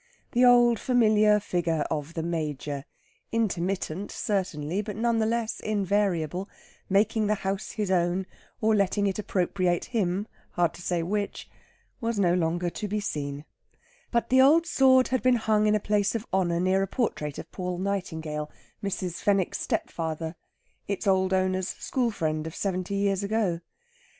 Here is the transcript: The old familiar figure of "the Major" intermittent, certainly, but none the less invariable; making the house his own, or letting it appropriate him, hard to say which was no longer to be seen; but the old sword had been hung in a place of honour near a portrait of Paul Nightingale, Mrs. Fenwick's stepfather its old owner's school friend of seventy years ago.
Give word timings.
The 0.31 0.43
old 0.43 0.79
familiar 0.79 1.39
figure 1.39 1.85
of 1.91 2.15
"the 2.15 2.23
Major" 2.23 2.85
intermittent, 3.31 4.11
certainly, 4.11 4.81
but 4.81 4.95
none 4.95 5.19
the 5.19 5.27
less 5.27 5.59
invariable; 5.59 6.49
making 6.89 7.27
the 7.27 7.35
house 7.35 7.73
his 7.73 7.91
own, 7.91 8.25
or 8.61 8.73
letting 8.75 9.05
it 9.05 9.19
appropriate 9.19 9.85
him, 9.93 10.27
hard 10.53 10.73
to 10.73 10.81
say 10.81 11.03
which 11.03 11.47
was 11.99 12.17
no 12.17 12.33
longer 12.33 12.71
to 12.71 12.87
be 12.87 12.99
seen; 12.99 13.45
but 14.09 14.29
the 14.29 14.41
old 14.41 14.65
sword 14.65 15.09
had 15.09 15.21
been 15.21 15.35
hung 15.35 15.67
in 15.67 15.75
a 15.75 15.79
place 15.79 16.15
of 16.15 16.25
honour 16.33 16.59
near 16.59 16.81
a 16.81 16.87
portrait 16.87 17.37
of 17.37 17.51
Paul 17.51 17.77
Nightingale, 17.77 18.49
Mrs. 18.83 19.21
Fenwick's 19.21 19.59
stepfather 19.59 20.35
its 20.87 21.05
old 21.05 21.31
owner's 21.31 21.67
school 21.69 22.09
friend 22.09 22.47
of 22.47 22.55
seventy 22.55 22.95
years 22.95 23.21
ago. 23.21 23.59